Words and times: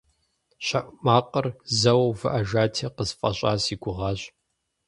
ЩэӀу 0.65 0.93
макъыр 1.03 1.47
зэуэ 1.79 2.05
увыӀэжати, 2.09 2.87
къысфӀэщӀа 2.95 3.51
си 3.63 3.75
гугъащ. 3.81 4.19